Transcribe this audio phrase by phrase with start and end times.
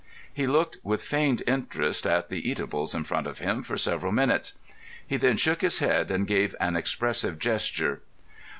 [0.33, 4.53] He looked with feigned interest at the eatables in front of him for several minutes.
[5.05, 8.01] He then shook his head and gave an expressive gesture.